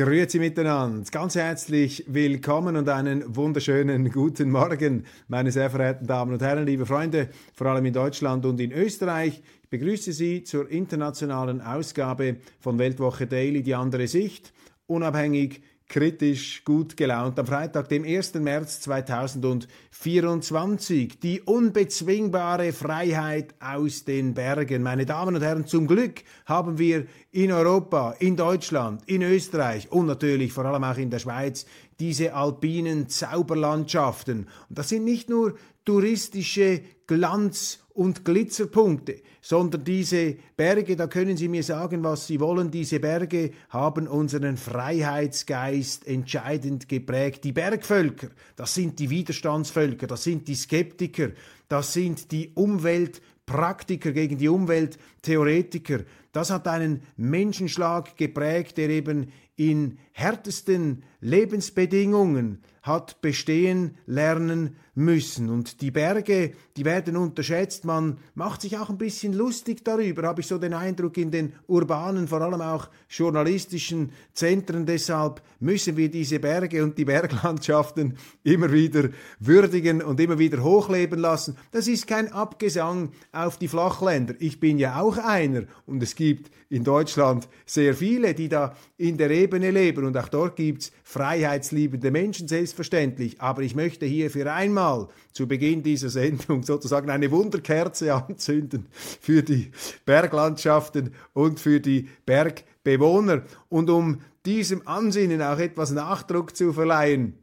Grüezi 0.00 0.38
miteinander, 0.38 1.04
ganz 1.10 1.34
herzlich 1.34 2.06
willkommen 2.06 2.74
und 2.76 2.88
einen 2.88 3.36
wunderschönen 3.36 4.10
guten 4.10 4.50
Morgen, 4.50 5.04
meine 5.28 5.50
sehr 5.50 5.68
verehrten 5.68 6.06
Damen 6.06 6.32
und 6.32 6.40
Herren, 6.40 6.64
liebe 6.64 6.86
Freunde, 6.86 7.28
vor 7.52 7.66
allem 7.66 7.84
in 7.84 7.92
Deutschland 7.92 8.46
und 8.46 8.58
in 8.60 8.72
Österreich. 8.72 9.42
Ich 9.62 9.68
begrüße 9.68 10.14
Sie 10.14 10.42
zur 10.42 10.70
internationalen 10.70 11.60
Ausgabe 11.60 12.36
von 12.60 12.78
Weltwoche 12.78 13.26
Daily, 13.26 13.62
die 13.62 13.74
andere 13.74 14.06
Sicht, 14.06 14.54
unabhängig, 14.86 15.60
kritisch, 15.90 16.64
gut 16.64 16.96
gelaunt. 16.96 17.38
Am 17.38 17.46
Freitag, 17.46 17.88
dem 17.88 18.04
1. 18.04 18.32
März 18.34 18.80
2024, 18.80 21.20
die 21.20 21.42
unbezwingbare 21.42 22.72
Freiheit 22.72 23.54
aus 23.60 24.04
den 24.04 24.32
Bergen. 24.32 24.82
Meine 24.84 25.04
Damen 25.04 25.34
und 25.34 25.42
Herren, 25.42 25.66
zum 25.66 25.88
Glück 25.88 26.22
haben 26.46 26.78
wir 26.78 27.04
in 27.32 27.52
Europa, 27.52 28.14
in 28.20 28.36
Deutschland, 28.36 29.02
in 29.06 29.22
Österreich 29.22 29.90
und 29.90 30.06
natürlich 30.06 30.52
vor 30.52 30.64
allem 30.64 30.84
auch 30.84 30.96
in 30.96 31.10
der 31.10 31.18
Schweiz 31.18 31.66
diese 31.98 32.34
alpinen 32.34 33.08
Zauberlandschaften. 33.08 34.46
Und 34.68 34.78
das 34.78 34.90
sind 34.90 35.02
nicht 35.04 35.28
nur 35.28 35.56
touristische 35.84 36.82
Glanz- 37.08 37.79
und 37.94 38.24
Glitzerpunkte, 38.24 39.16
sondern 39.40 39.84
diese 39.84 40.36
Berge, 40.56 40.96
da 40.96 41.06
können 41.06 41.36
Sie 41.36 41.48
mir 41.48 41.62
sagen, 41.62 42.04
was 42.04 42.26
Sie 42.26 42.40
wollen, 42.40 42.70
diese 42.70 43.00
Berge 43.00 43.50
haben 43.68 44.06
unseren 44.06 44.56
Freiheitsgeist 44.56 46.06
entscheidend 46.06 46.88
geprägt. 46.88 47.44
Die 47.44 47.52
Bergvölker, 47.52 48.28
das 48.56 48.74
sind 48.74 48.98
die 48.98 49.10
Widerstandsvölker, 49.10 50.06
das 50.06 50.24
sind 50.24 50.46
die 50.48 50.54
Skeptiker, 50.54 51.30
das 51.68 51.92
sind 51.92 52.30
die 52.32 52.52
Umweltpraktiker 52.54 54.12
gegen 54.12 54.38
die 54.38 54.48
Umwelttheoretiker. 54.48 56.00
Das 56.32 56.50
hat 56.50 56.68
einen 56.68 57.02
Menschenschlag 57.16 58.16
geprägt, 58.16 58.78
der 58.78 58.90
eben 58.90 59.32
in 59.56 59.98
härtesten 60.12 61.02
Lebensbedingungen 61.20 62.62
hat 62.82 63.20
bestehen 63.20 63.96
lernen 64.06 64.76
müssen. 64.94 65.50
Und 65.50 65.80
die 65.80 65.90
Berge, 65.90 66.52
die 66.76 66.84
werden 66.84 67.16
unterschätzt. 67.16 67.84
Man 67.84 68.18
macht 68.34 68.62
sich 68.62 68.78
auch 68.78 68.90
ein 68.90 68.98
bisschen 68.98 69.32
lustig 69.32 69.84
darüber, 69.84 70.22
habe 70.22 70.40
ich 70.40 70.46
so 70.46 70.58
den 70.58 70.74
Eindruck, 70.74 71.16
in 71.16 71.30
den 71.30 71.52
urbanen, 71.66 72.28
vor 72.28 72.40
allem 72.40 72.60
auch 72.60 72.88
journalistischen 73.08 74.12
Zentren. 74.32 74.86
Deshalb 74.86 75.42
müssen 75.60 75.96
wir 75.96 76.10
diese 76.10 76.38
Berge 76.38 76.82
und 76.82 76.96
die 76.96 77.04
Berglandschaften 77.04 78.16
immer 78.42 78.72
wieder 78.72 79.10
würdigen 79.38 80.02
und 80.02 80.18
immer 80.20 80.38
wieder 80.38 80.62
hochleben 80.62 81.18
lassen. 81.18 81.56
Das 81.70 81.86
ist 81.86 82.06
kein 82.06 82.32
Abgesang 82.32 83.12
auf 83.32 83.58
die 83.58 83.68
Flachländer. 83.68 84.34
Ich 84.38 84.58
bin 84.58 84.78
ja 84.78 85.00
auch 85.00 85.18
einer 85.18 85.64
und 85.86 86.02
es 86.02 86.14
gibt 86.14 86.50
in 86.68 86.84
Deutschland 86.84 87.48
sehr 87.66 87.94
viele, 87.94 88.34
die 88.34 88.48
da 88.48 88.74
in 88.96 89.18
der 89.18 89.30
Ebene 89.30 89.70
leben 89.70 90.04
und 90.04 90.16
auch 90.16 90.28
dort 90.28 90.56
gibt's 90.56 90.92
freiheitsliebende 91.10 92.12
Menschen, 92.12 92.46
selbstverständlich. 92.46 93.40
Aber 93.40 93.62
ich 93.62 93.74
möchte 93.74 94.06
hier 94.06 94.30
für 94.30 94.52
einmal 94.52 95.08
zu 95.32 95.48
Beginn 95.48 95.82
dieser 95.82 96.08
Sendung 96.08 96.62
sozusagen 96.62 97.10
eine 97.10 97.32
Wunderkerze 97.32 98.14
anzünden 98.14 98.86
für 99.20 99.42
die 99.42 99.72
Berglandschaften 100.06 101.12
und 101.32 101.58
für 101.58 101.80
die 101.80 102.08
Bergbewohner. 102.26 103.42
Und 103.68 103.90
um 103.90 104.20
diesem 104.46 104.86
Ansinnen 104.86 105.42
auch 105.42 105.58
etwas 105.58 105.90
Nachdruck 105.90 106.56
zu 106.56 106.72
verleihen, 106.72 107.39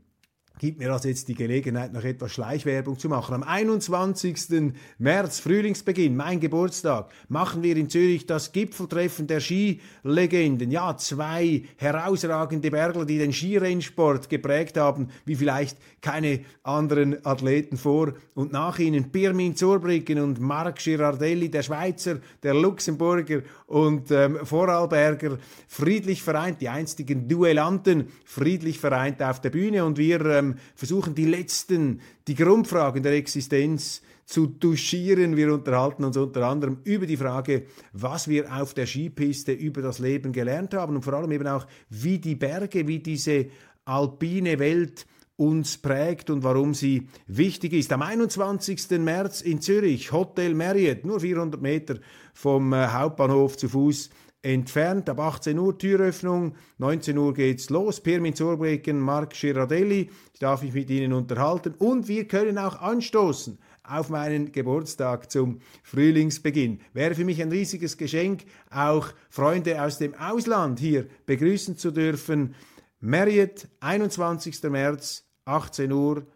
gibt 0.60 0.80
mir 0.80 0.92
also 0.92 1.08
jetzt 1.08 1.28
die 1.28 1.36
Gelegenheit, 1.36 1.94
noch 1.94 2.04
etwas 2.04 2.32
Schleichwerbung 2.32 2.98
zu 2.98 3.10
machen. 3.10 3.36
Am 3.36 3.44
21. 3.44 4.74
März, 4.98 5.40
Frühlingsbeginn, 5.40 6.16
mein 6.16 6.40
Geburtstag, 6.40 7.12
machen 7.30 7.64
wir 7.64 7.78
in 7.78 7.90
Zürich 7.90 8.26
das 8.26 8.52
Gipfeltreffen 8.52 9.28
der 9.28 9.40
Skilegenden. 9.40 10.72
Ja, 10.72 10.98
zwei 10.98 11.64
herausragende 11.78 12.72
Bergler, 12.72 13.06
die 13.06 13.20
den 13.20 13.34
Skirennsport 13.34 14.30
geprägt 14.30 14.78
haben, 14.78 15.10
wie 15.26 15.36
vielleicht 15.36 15.78
keine 16.02 16.42
anderen 16.64 17.26
Athleten 17.26 17.78
vor 17.78 18.14
und 18.34 18.52
nach 18.52 18.80
ihnen. 18.80 19.12
Pirmin 19.12 19.56
Zurbriggen 19.56 20.20
und 20.20 20.40
Marc 20.40 20.80
Girardelli, 20.80 21.50
der 21.50 21.64
Schweizer, 21.64 22.20
der 22.44 22.54
Luxemburger 22.54 23.42
und 23.68 24.12
ähm, 24.12 24.40
Vorarlberger, 24.44 25.38
friedlich 25.68 26.24
vereint, 26.24 26.62
die 26.62 26.70
einstigen 26.70 27.28
Duellanten, 27.28 28.08
friedlich 28.26 28.80
vereint 28.80 29.22
auf 29.22 29.42
der 29.42 29.50
Bühne 29.50 29.86
und 29.86 29.98
wir 29.98 30.26
ähm, 30.26 30.56
versuchen 30.76 31.14
die 31.14 31.26
letzten, 31.26 32.02
die 32.28 32.36
Grundfragen 32.36 33.04
der 33.04 33.14
Existenz 33.14 34.02
zu 34.26 34.48
duschieren. 34.48 35.36
Wir 35.36 35.54
unterhalten 35.54 36.06
uns 36.06 36.16
unter 36.18 36.48
anderem 36.48 36.80
über 36.86 37.06
die 37.06 37.18
Frage, 37.18 37.66
was 37.92 38.30
wir 38.30 38.54
auf 38.54 38.74
der 38.74 38.86
Skipiste 38.86 39.52
über 39.52 39.82
das 39.82 40.00
Leben 40.00 40.32
gelernt 40.32 40.74
haben 40.74 40.96
und 40.96 41.04
vor 41.04 41.14
allem 41.14 41.32
eben 41.32 41.48
auch, 41.48 41.68
wie 41.90 42.20
die 42.20 42.36
Berge, 42.36 42.88
wie 42.88 43.00
diese 43.00 43.48
alpine 43.84 44.60
Welt 44.60 45.06
uns 45.38 45.78
prägt 45.78 46.30
und 46.30 46.44
warum 46.44 46.74
sie 46.74 47.08
wichtig 47.28 47.74
ist. 47.74 47.94
Am 47.94 48.02
21. 48.02 48.90
März 49.00 49.42
in 49.42 49.62
Zürich, 49.62 50.12
Hotel 50.12 50.54
Marriott, 50.54 51.06
nur 51.06 51.20
400 51.20 51.62
Meter 51.62 51.96
vom 52.34 52.74
äh, 52.74 52.88
Hauptbahnhof 52.88 53.56
zu 53.56 53.70
Fuß 53.70 54.10
entfernt. 54.42 55.10
Ab 55.10 55.20
18 55.20 55.58
Uhr 55.58 55.78
Türöffnung, 55.78 56.56
19 56.80 57.18
Uhr 57.18 57.34
geht's 57.34 57.70
los. 57.70 58.02
Pirmin 58.02 58.34
Zurbregen, 58.34 59.00
Marc 59.00 59.34
Girardelli, 59.34 60.10
ich 60.34 60.40
darf 60.40 60.64
mich 60.64 60.74
mit 60.74 60.90
Ihnen 60.90 61.14
unterhalten 61.14 61.76
und 61.78 62.08
wir 62.08 62.28
können 62.28 62.58
auch 62.58 62.82
anstoßen 62.82 63.60
auf 63.84 64.10
meinen 64.10 64.52
Geburtstag 64.52 65.32
zum 65.32 65.60
Frühlingsbeginn. 65.84 66.82
Wäre 66.94 67.16
für 67.16 67.26
mich 67.26 67.42
ein 67.42 67.52
riesiges 67.52 67.98
Geschenk, 67.98 68.44
auch 68.70 69.10
Freunde 69.30 69.82
aus 69.82 69.98
dem 69.98 70.14
Ausland 70.16 70.80
hier 70.80 71.08
begrüßen 71.26 71.78
zu 71.78 71.92
dürfen. 71.92 72.56
Marriott, 73.00 73.68
21. 73.80 74.64
März, 74.64 75.27
18 75.48 75.92
Uhr, 75.92 76.28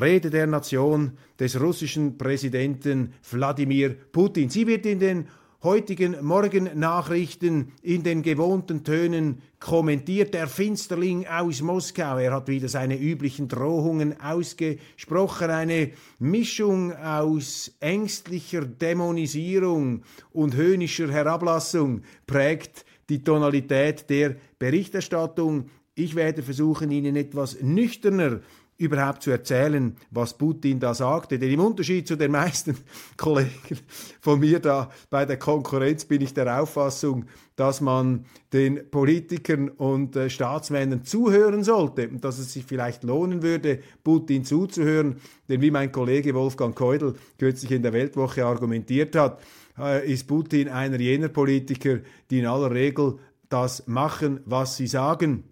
Rede 0.00 0.30
der 0.30 0.46
Nation 0.46 1.18
des 1.38 1.60
russischen 1.60 2.16
Präsidenten 2.18 3.12
Wladimir 3.30 3.94
Putin. 4.12 4.50
Sie 4.50 4.66
wird 4.66 4.84
in 4.86 4.98
den 4.98 5.28
heutigen 5.66 6.24
Morgennachrichten 6.24 7.72
in 7.82 8.04
den 8.04 8.22
gewohnten 8.22 8.84
Tönen 8.84 9.42
kommentiert. 9.58 10.32
Der 10.32 10.46
Finsterling 10.46 11.26
aus 11.26 11.60
Moskau, 11.60 12.18
er 12.18 12.32
hat 12.32 12.46
wieder 12.46 12.68
seine 12.68 12.96
üblichen 12.96 13.48
Drohungen 13.48 14.20
ausgesprochen. 14.20 15.50
Eine 15.50 15.90
Mischung 16.20 16.92
aus 16.94 17.74
ängstlicher 17.80 18.64
Dämonisierung 18.64 20.04
und 20.30 20.54
höhnischer 20.54 21.10
Herablassung 21.10 22.02
prägt 22.28 22.84
die 23.08 23.24
Tonalität 23.24 24.08
der 24.08 24.36
Berichterstattung. 24.60 25.68
Ich 25.96 26.14
werde 26.14 26.44
versuchen, 26.44 26.92
Ihnen 26.92 27.16
etwas 27.16 27.60
nüchterner 27.60 28.40
überhaupt 28.78 29.22
zu 29.22 29.30
erzählen, 29.30 29.96
was 30.10 30.36
Putin 30.36 30.80
da 30.80 30.94
sagte. 30.94 31.38
Denn 31.38 31.50
im 31.50 31.60
Unterschied 31.60 32.06
zu 32.06 32.16
den 32.16 32.32
meisten 32.32 32.76
Kollegen 33.16 33.78
von 34.20 34.40
mir 34.40 34.60
da 34.60 34.90
bei 35.10 35.24
der 35.24 35.38
Konkurrenz 35.38 36.04
bin 36.04 36.20
ich 36.20 36.34
der 36.34 36.60
Auffassung, 36.60 37.24
dass 37.56 37.80
man 37.80 38.26
den 38.52 38.90
Politikern 38.90 39.70
und 39.70 40.14
äh, 40.16 40.28
Staatsmännern 40.28 41.04
zuhören 41.04 41.64
sollte 41.64 42.08
und 42.08 42.24
dass 42.24 42.38
es 42.38 42.52
sich 42.52 42.64
vielleicht 42.64 43.02
lohnen 43.02 43.42
würde, 43.42 43.80
Putin 44.04 44.44
zuzuhören. 44.44 45.16
Denn 45.48 45.62
wie 45.62 45.70
mein 45.70 45.90
Kollege 45.90 46.34
Wolfgang 46.34 46.76
Keudel 46.76 47.14
kürzlich 47.38 47.72
in 47.72 47.82
der 47.82 47.94
Weltwoche 47.94 48.44
argumentiert 48.44 49.16
hat, 49.16 49.40
äh, 49.78 50.10
ist 50.10 50.26
Putin 50.26 50.68
einer 50.68 51.00
jener 51.00 51.28
Politiker, 51.28 52.00
die 52.30 52.40
in 52.40 52.46
aller 52.46 52.70
Regel 52.70 53.18
das 53.48 53.86
machen, 53.86 54.40
was 54.44 54.76
sie 54.76 54.86
sagen 54.86 55.44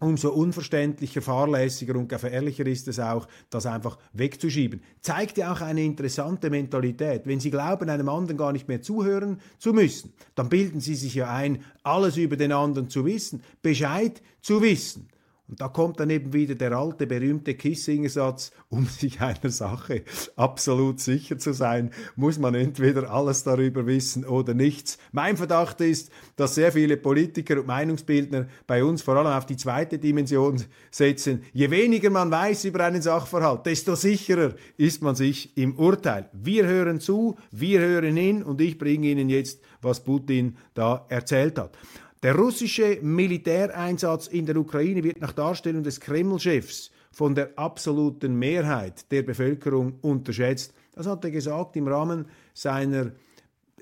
umso 0.00 0.30
unverständlicher, 0.30 1.22
fahrlässiger 1.22 1.94
und 1.96 2.08
gefährlicher 2.08 2.66
ist 2.66 2.88
es 2.88 2.98
auch, 2.98 3.28
das 3.50 3.66
einfach 3.66 3.98
wegzuschieben. 4.12 4.82
Zeigt 5.00 5.38
ja 5.38 5.52
auch 5.52 5.60
eine 5.60 5.84
interessante 5.84 6.50
Mentalität. 6.50 7.26
Wenn 7.26 7.38
Sie 7.38 7.50
glauben, 7.50 7.88
einem 7.88 8.08
anderen 8.08 8.38
gar 8.38 8.52
nicht 8.52 8.66
mehr 8.66 8.82
zuhören 8.82 9.40
zu 9.58 9.72
müssen, 9.72 10.12
dann 10.34 10.48
bilden 10.48 10.80
Sie 10.80 10.94
sich 10.94 11.14
ja 11.14 11.32
ein, 11.32 11.62
alles 11.82 12.16
über 12.16 12.36
den 12.36 12.52
anderen 12.52 12.88
zu 12.88 13.04
wissen, 13.04 13.42
Bescheid 13.62 14.22
zu 14.40 14.62
wissen. 14.62 15.08
Und 15.50 15.60
da 15.60 15.66
kommt 15.66 15.98
dann 15.98 16.10
eben 16.10 16.32
wieder 16.32 16.54
der 16.54 16.70
alte 16.70 17.08
berühmte 17.08 17.54
Kissinger-Satz, 17.54 18.52
um 18.68 18.86
sich 18.86 19.20
einer 19.20 19.50
Sache 19.50 20.04
absolut 20.36 21.00
sicher 21.00 21.38
zu 21.38 21.52
sein, 21.52 21.90
muss 22.14 22.38
man 22.38 22.54
entweder 22.54 23.10
alles 23.10 23.42
darüber 23.42 23.84
wissen 23.84 24.24
oder 24.24 24.54
nichts. 24.54 24.96
Mein 25.10 25.36
Verdacht 25.36 25.80
ist, 25.80 26.12
dass 26.36 26.54
sehr 26.54 26.70
viele 26.70 26.96
Politiker 26.96 27.58
und 27.58 27.66
Meinungsbildner 27.66 28.46
bei 28.68 28.84
uns 28.84 29.02
vor 29.02 29.16
allem 29.16 29.26
auf 29.26 29.44
die 29.44 29.56
zweite 29.56 29.98
Dimension 29.98 30.62
setzen. 30.92 31.42
Je 31.52 31.68
weniger 31.68 32.10
man 32.10 32.30
weiß 32.30 32.66
über 32.66 32.84
einen 32.84 33.02
Sachverhalt, 33.02 33.66
desto 33.66 33.96
sicherer 33.96 34.54
ist 34.76 35.02
man 35.02 35.16
sich 35.16 35.56
im 35.56 35.76
Urteil. 35.76 36.30
Wir 36.32 36.66
hören 36.66 37.00
zu, 37.00 37.36
wir 37.50 37.80
hören 37.80 38.16
hin 38.16 38.44
und 38.44 38.60
ich 38.60 38.78
bringe 38.78 39.08
Ihnen 39.08 39.28
jetzt, 39.28 39.60
was 39.82 40.04
Putin 40.04 40.56
da 40.74 41.06
erzählt 41.08 41.58
hat. 41.58 41.76
Der 42.22 42.36
russische 42.36 42.98
Militäreinsatz 43.00 44.26
in 44.26 44.44
der 44.44 44.56
Ukraine 44.56 45.02
wird 45.02 45.22
nach 45.22 45.32
Darstellung 45.32 45.82
des 45.82 46.00
Kreml-Chefs 46.00 46.90
von 47.10 47.34
der 47.34 47.58
absoluten 47.58 48.38
Mehrheit 48.38 49.10
der 49.10 49.22
Bevölkerung 49.22 49.94
unterschätzt. 50.02 50.74
Das 50.92 51.06
hat 51.06 51.24
er 51.24 51.30
gesagt 51.30 51.76
im 51.76 51.88
Rahmen 51.88 52.26
seiner 52.52 53.12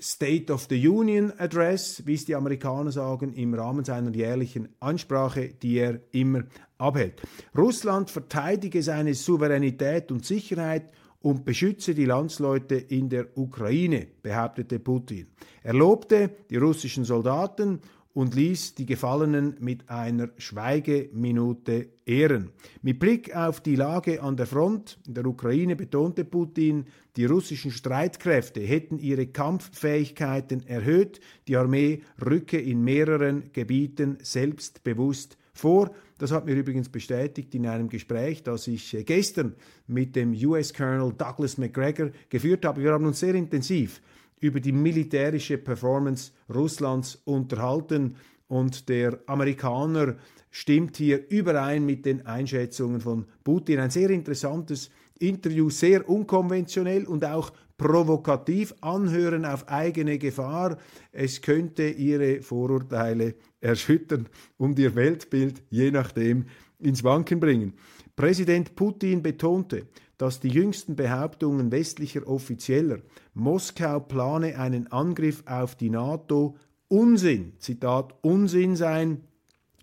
State 0.01 0.53
of 0.53 0.67
the 0.69 0.87
Union 0.87 1.33
Address, 1.37 2.03
wie 2.05 2.13
es 2.13 2.23
die 2.23 2.35
Amerikaner 2.35 2.93
sagen, 2.93 3.33
im 3.33 3.53
Rahmen 3.53 3.83
seiner 3.83 4.11
jährlichen 4.11 4.69
Ansprache, 4.79 5.49
die 5.61 5.75
er 5.75 5.99
immer 6.11 6.43
abhält. 6.77 7.21
Russland 7.57 8.09
verteidige 8.09 8.81
seine 8.81 9.15
Souveränität 9.15 10.13
und 10.13 10.25
Sicherheit 10.25 10.93
und 11.21 11.43
beschütze 11.43 11.93
die 11.93 12.05
Landsleute 12.05 12.75
in 12.75 13.09
der 13.09 13.37
Ukraine, 13.37 14.07
behauptete 14.21 14.79
Putin. 14.79 15.27
Er 15.61 15.73
lobte 15.73 16.29
die 16.49 16.55
russischen 16.55 17.03
Soldaten 17.03 17.81
und 18.13 18.35
ließ 18.35 18.75
die 18.75 18.85
Gefallenen 18.85 19.55
mit 19.59 19.89
einer 19.89 20.29
Schweigeminute 20.37 21.89
ehren. 22.05 22.49
Mit 22.81 22.99
Blick 22.99 23.35
auf 23.35 23.61
die 23.61 23.75
Lage 23.75 24.21
an 24.23 24.35
der 24.35 24.47
Front 24.47 24.99
in 25.07 25.13
der 25.13 25.25
Ukraine 25.25 25.75
betonte 25.75 26.25
Putin, 26.25 26.85
die 27.15 27.25
russischen 27.25 27.71
Streitkräfte 27.71 28.61
hätten 28.61 28.97
ihre 28.97 29.27
Kampffähigkeiten 29.27 30.65
erhöht, 30.65 31.19
die 31.47 31.55
Armee 31.55 32.01
rücke 32.23 32.59
in 32.59 32.83
mehreren 32.83 33.51
Gebieten 33.53 34.17
selbstbewusst 34.21 35.37
vor. 35.53 35.91
Das 36.17 36.31
hat 36.31 36.45
mir 36.45 36.55
übrigens 36.55 36.89
bestätigt 36.89 37.53
in 37.55 37.67
einem 37.67 37.89
Gespräch, 37.89 38.43
das 38.43 38.67
ich 38.67 38.93
äh, 38.93 39.03
gestern 39.03 39.55
mit 39.87 40.15
dem 40.15 40.33
US-Colonel 40.33 41.13
Douglas 41.13 41.57
McGregor 41.57 42.11
geführt 42.29 42.65
habe. 42.65 42.81
Wir 42.81 42.91
haben 42.91 43.05
uns 43.05 43.19
sehr 43.19 43.35
intensiv 43.35 44.01
über 44.39 44.59
die 44.59 44.71
militärische 44.71 45.57
Performance 45.57 46.31
Russlands 46.53 47.21
unterhalten 47.25 48.15
und 48.47 48.89
der 48.89 49.19
Amerikaner 49.27 50.15
stimmt 50.49 50.97
hier 50.97 51.29
überein 51.29 51.85
mit 51.85 52.05
den 52.05 52.25
Einschätzungen 52.25 53.01
von 53.01 53.25
Putin. 53.43 53.79
Ein 53.79 53.91
sehr 53.91 54.09
interessantes 54.09 54.89
Interview, 55.19 55.69
sehr 55.69 56.09
unkonventionell 56.09 57.05
und 57.05 57.23
auch 57.25 57.51
provokativ 57.77 58.73
anhören 58.81 59.45
auf 59.45 59.67
eigene 59.69 60.17
Gefahr. 60.17 60.77
Es 61.11 61.41
könnte 61.41 61.89
ihre 61.89 62.41
Vorurteile 62.41 63.35
erschüttern 63.61 64.27
und 64.57 64.79
ihr 64.79 64.95
Weltbild 64.95 65.61
je 65.69 65.91
nachdem 65.91 66.45
ins 66.79 67.03
Wanken 67.03 67.39
bringen. 67.39 67.73
Präsident 68.15 68.75
Putin 68.75 69.21
betonte, 69.21 69.87
dass 70.19 70.39
die 70.41 70.49
jüngsten 70.49 70.95
Behauptungen 70.95 71.71
westlicher 71.71 72.27
Offizieller, 72.27 72.99
Moskau 73.33 74.01
plane 74.01 74.59
einen 74.59 74.91
Angriff 74.91 75.41
auf 75.47 75.75
die 75.75 75.89
NATO, 75.89 76.57
Unsinn, 76.89 77.53
Zitat, 77.59 78.13
Unsinn 78.21 78.75
sein. 78.75 79.21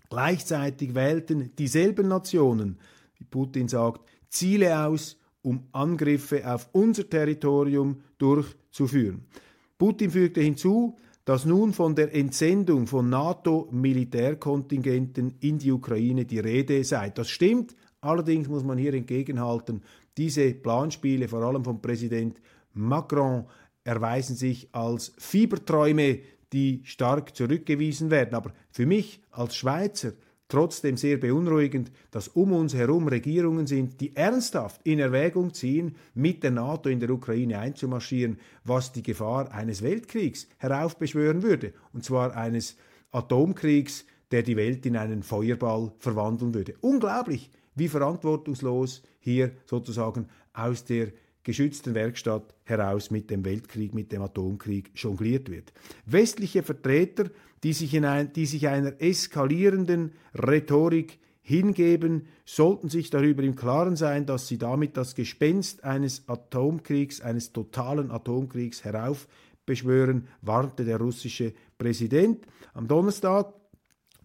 Gleichzeitig 0.09 0.93
wählten 0.93 1.55
dieselben 1.57 2.07
Nationen, 2.07 2.77
wie 3.17 3.23
Putin 3.23 3.67
sagt, 3.67 4.01
Ziele 4.29 4.85
aus, 4.85 5.17
um 5.41 5.63
Angriffe 5.71 6.47
auf 6.47 6.69
unser 6.71 7.09
Territorium 7.09 8.01
durchzuführen. 8.19 9.25
Putin 9.79 10.11
fügte 10.11 10.41
hinzu, 10.41 10.97
dass 11.25 11.45
nun 11.45 11.73
von 11.73 11.95
der 11.95 12.13
Entsendung 12.13 12.85
von 12.85 13.09
NATO-Militärkontingenten 13.09 15.33
in 15.39 15.57
die 15.57 15.71
Ukraine 15.71 16.25
die 16.25 16.39
Rede 16.39 16.83
sei. 16.83 17.09
Das 17.09 17.27
stimmt, 17.27 17.75
allerdings 18.01 18.47
muss 18.47 18.63
man 18.63 18.77
hier 18.77 18.93
entgegenhalten, 18.93 19.81
diese 20.17 20.53
Planspiele, 20.53 21.27
vor 21.27 21.43
allem 21.43 21.63
vom 21.63 21.81
Präsident 21.81 22.41
Macron, 22.73 23.45
erweisen 23.83 24.35
sich 24.35 24.69
als 24.73 25.13
Fieberträume, 25.17 26.19
die 26.53 26.81
stark 26.83 27.35
zurückgewiesen 27.35 28.09
werden. 28.09 28.35
Aber 28.35 28.53
für 28.71 28.85
mich 28.85 29.21
als 29.31 29.55
Schweizer 29.55 30.13
trotzdem 30.47 30.97
sehr 30.97 31.17
beunruhigend, 31.17 31.91
dass 32.11 32.29
um 32.29 32.53
uns 32.53 32.73
herum 32.73 33.07
Regierungen 33.07 33.67
sind, 33.67 33.99
die 33.99 34.15
ernsthaft 34.15 34.81
in 34.85 34.99
Erwägung 34.99 35.53
ziehen, 35.53 35.95
mit 36.13 36.43
der 36.43 36.51
NATO 36.51 36.89
in 36.89 36.99
der 36.99 37.09
Ukraine 37.09 37.59
einzumarschieren, 37.59 38.37
was 38.63 38.91
die 38.91 39.03
Gefahr 39.03 39.51
eines 39.51 39.81
Weltkriegs 39.81 40.47
heraufbeschwören 40.57 41.43
würde, 41.43 41.73
und 41.93 42.03
zwar 42.03 42.35
eines 42.35 42.77
Atomkriegs, 43.11 44.05
der 44.31 44.43
die 44.43 44.57
Welt 44.57 44.85
in 44.85 44.97
einen 44.97 45.23
Feuerball 45.23 45.93
verwandeln 45.99 46.53
würde. 46.53 46.75
Unglaublich, 46.81 47.49
wie 47.77 47.87
verantwortungslos 47.87 49.03
hier 49.19 49.51
sozusagen 49.65 50.27
aus 50.53 50.83
der 50.83 51.11
geschützten 51.43 51.95
Werkstatt 51.95 52.53
heraus 52.65 53.09
mit 53.09 53.29
dem 53.29 53.45
Weltkrieg, 53.45 53.93
mit 53.93 54.11
dem 54.11 54.21
Atomkrieg 54.21 54.91
jongliert 54.95 55.49
wird. 55.49 55.71
Westliche 56.05 56.61
Vertreter, 56.61 57.29
die 57.63 57.71
sich, 57.71 57.97
ein, 58.03 58.33
die 58.33 58.45
sich 58.45 58.67
einer 58.67 59.01
eskalierenden 59.01 60.11
Rhetorik 60.33 61.19
hingeben, 61.41 62.27
sollten 62.43 62.89
sich 62.89 63.09
darüber 63.09 63.43
im 63.43 63.55
Klaren 63.55 63.95
sein, 63.95 64.25
dass 64.25 64.47
sie 64.47 64.57
damit 64.57 64.97
das 64.97 65.15
Gespenst 65.15 65.85
eines 65.85 66.27
Atomkriegs, 66.27 67.21
eines 67.21 67.53
totalen 67.53 68.11
Atomkriegs 68.11 68.83
heraufbeschwören, 68.83 70.27
warnte 70.41 70.83
der 70.83 70.97
russische 70.97 71.53
Präsident. 71.77 72.45
Am 72.73 72.89
Donnerstag 72.89 73.53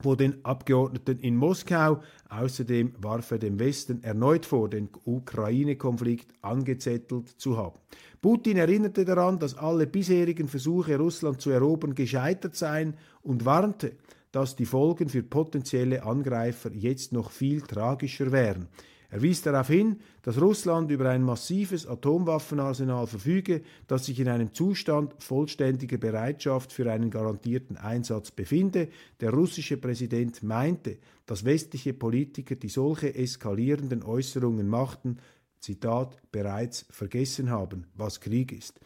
vor 0.03 0.17
den 0.17 0.45
Abgeordneten 0.45 1.19
in 1.21 1.37
Moskau. 1.37 2.03
Außerdem 2.29 2.95
warf 2.99 3.31
er 3.31 3.39
dem 3.39 3.59
Westen 3.59 4.03
erneut 4.03 4.45
vor, 4.45 4.69
den 4.69 4.89
Ukraine-Konflikt 5.05 6.33
angezettelt 6.43 7.29
zu 7.29 7.57
haben. 7.57 7.79
Putin 8.21 8.57
erinnerte 8.57 9.05
daran, 9.05 9.39
dass 9.39 9.57
alle 9.57 9.87
bisherigen 9.87 10.49
Versuche, 10.49 10.97
Russland 10.97 11.41
zu 11.41 11.51
erobern, 11.51 11.95
gescheitert 11.95 12.55
seien 12.57 12.95
und 13.23 13.45
warnte, 13.45 13.93
dass 14.33 14.57
die 14.57 14.67
Folgen 14.67 15.09
für 15.09 15.23
potenzielle 15.23 16.03
Angreifer 16.05 16.73
jetzt 16.73 17.13
noch 17.13 17.31
viel 17.31 17.61
tragischer 17.61 18.33
wären. 18.33 18.69
Er 19.13 19.21
wies 19.21 19.43
darauf 19.43 19.69
hin, 19.69 19.97
dass 20.23 20.41
Russland 20.41 20.91
über 20.91 21.11
ein 21.11 21.23
massives 21.23 21.87
Atomwaffenarsenal 21.87 23.07
verfüge, 23.07 23.61
das 23.87 24.07
sich 24.07 24.19
in 24.19 24.29
einem 24.29 24.55
Zustand 24.55 25.15
vollständiger 25.19 25.99
Bereitschaft 25.99 26.73
für 26.73 26.91
einen 26.91 27.11
garantierten 27.11 27.77
Einsatz 27.77 28.31
befinde. 28.31 28.89
Der 29.21 29.31
russische 29.31 29.77
Präsident 29.77 30.43
meinte, 30.43 30.97
dass 31.27 31.45
westliche 31.45 31.93
Politiker, 31.93 32.55
die 32.55 32.71
solche 32.71 33.15
eskalierenden 33.15 34.03
Äußerungen 34.03 34.67
machten, 34.67 35.19
Zitat, 35.61 36.17
bereits 36.33 36.87
vergessen 36.89 37.51
haben, 37.51 37.89
was 37.95 38.19
Krieg 38.19 38.51
ist. 38.51 38.81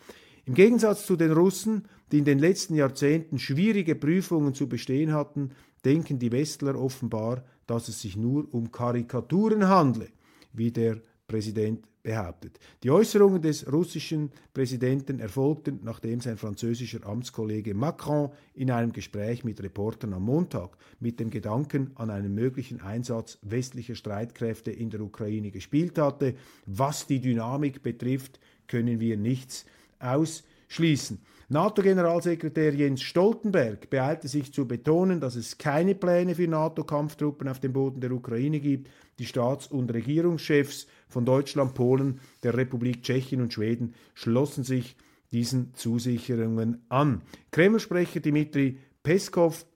Im 0.45 0.55
Gegensatz 0.55 1.07
zu 1.07 1.15
den 1.15 1.31
Russen, 1.31 1.87
die 2.11 2.19
in 2.19 2.25
den 2.25 2.41
letzten 2.41 2.75
Jahrzehnten 2.75 3.39
schwierige 3.39 3.95
Prüfungen 3.95 4.55
zu 4.55 4.69
bestehen 4.69 5.13
hatten, 5.13 5.51
denken 5.85 6.19
die 6.19 6.33
Westler 6.33 6.75
offenbar, 6.75 7.45
dass 7.67 7.89
es 7.89 8.01
sich 8.01 8.17
nur 8.17 8.53
um 8.53 8.71
Karikaturen 8.71 9.69
handle 9.69 10.09
wie 10.53 10.71
der 10.71 10.99
Präsident 11.27 11.85
behauptet. 12.07 12.61
Die 12.85 12.91
Äußerungen 12.91 13.43
des 13.43 13.71
russischen 13.71 14.31
Präsidenten 14.55 15.19
erfolgten, 15.19 15.81
nachdem 15.83 16.21
sein 16.21 16.37
französischer 16.37 17.05
Amtskollege 17.05 17.75
Macron 17.75 18.31
in 18.55 18.71
einem 18.71 18.93
Gespräch 18.93 19.43
mit 19.43 19.61
Reportern 19.61 20.15
am 20.15 20.23
Montag 20.23 20.79
mit 21.01 21.19
dem 21.19 21.31
Gedanken 21.31 21.91
an 21.97 22.11
einen 22.11 22.33
möglichen 22.33 22.81
Einsatz 22.81 23.39
westlicher 23.43 23.97
Streitkräfte 23.97 24.71
in 24.71 24.91
der 24.91 25.01
Ukraine 25.01 25.51
gespielt 25.51 25.99
hatte. 25.99 26.37
Was 26.67 27.09
die 27.09 27.21
Dynamik 27.21 27.83
betrifft, 27.83 28.39
können 28.69 29.01
wir 29.01 29.17
nichts 29.17 29.67
ausschließen. 29.99 31.19
NATO-Generalsekretär 31.49 32.75
Jens 32.75 33.03
Stoltenberg 33.03 33.89
beeilte 33.89 34.27
sich 34.27 34.53
zu 34.53 34.67
betonen, 34.67 35.21
dass 35.21 35.37
es 35.37 35.59
keine 35.59 35.95
Pläne 35.95 36.35
für 36.35 36.49
NATO-Kampftruppen 36.49 37.47
auf 37.47 37.61
dem 37.61 37.73
Boden 37.73 38.01
der 38.01 38.11
Ukraine 38.11 38.59
gibt. 38.59 38.91
Die 39.21 39.27
Staats- 39.27 39.69
und 39.69 39.95
Regierungschefs 39.95 40.89
von 41.09 41.25
Deutschland, 41.25 41.75
Polen, 41.75 42.21
der 42.43 42.57
Republik 42.57 43.05
Tschechien 43.05 43.41
und 43.41 43.53
Schweden 43.53 43.95
schlossen 44.15 44.65
sich 44.65 44.97
diesen 45.31 45.73
Zusicherungen 45.75 46.85
an. 46.89 47.23
Kreml-Sprecher 47.53 48.19
Dmitri 48.19 48.79
Peskov 49.05 49.67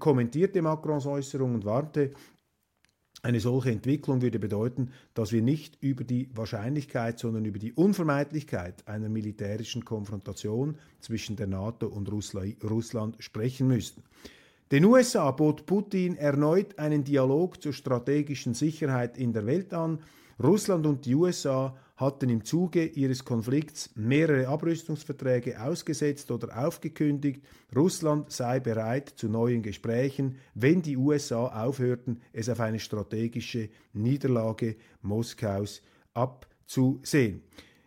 kommentierte 0.00 0.60
Macrons 0.60 1.06
Äußerung 1.06 1.54
und 1.54 1.64
warnte, 1.64 2.10
Eine 3.22 3.40
solche 3.40 3.70
Entwicklung 3.70 4.22
würde 4.22 4.38
bedeuten, 4.38 4.90
dass 5.14 5.32
wir 5.32 5.42
nicht 5.42 5.78
über 5.80 6.04
die 6.04 6.28
Wahrscheinlichkeit, 6.34 7.18
sondern 7.18 7.44
über 7.44 7.58
die 7.58 7.72
Unvermeidlichkeit 7.72 8.86
einer 8.86 9.08
militärischen 9.08 9.84
Konfrontation 9.84 10.76
zwischen 11.00 11.36
der 11.36 11.46
NATO 11.46 11.86
und 11.86 12.10
Russland 12.10 13.16
sprechen 13.18 13.68
müssten. 13.68 14.02
Den 14.70 14.84
USA 14.84 15.30
bot 15.30 15.64
Putin 15.64 16.16
erneut 16.16 16.78
einen 16.78 17.04
Dialog 17.04 17.62
zur 17.62 17.72
strategischen 17.72 18.52
Sicherheit 18.52 19.16
in 19.16 19.32
der 19.32 19.46
Welt 19.46 19.72
an. 19.72 20.00
Russland 20.42 20.86
und 20.86 21.06
die 21.06 21.14
USA 21.14 21.76
hatten 21.96 22.28
im 22.28 22.44
Zuge 22.44 22.84
ihres 22.84 23.24
Konflikts 23.24 23.90
mehrere 23.94 24.48
Abrüstungsverträge 24.48 25.60
ausgesetzt 25.60 26.30
oder 26.30 26.66
aufgekündigt, 26.66 27.42
Russland 27.74 28.30
sei 28.30 28.60
bereit 28.60 29.08
zu 29.16 29.28
neuen 29.28 29.62
Gesprächen, 29.62 30.36
wenn 30.54 30.82
die 30.82 30.96
USA 30.96 31.46
aufhörten, 31.66 32.20
es 32.32 32.48
auf 32.48 32.60
eine 32.60 32.80
strategische 32.80 33.70
Niederlage 33.94 34.76
Moskaus 35.00 35.82
abzusehen. 36.12 37.42